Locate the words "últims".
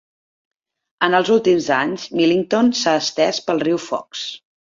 1.35-1.67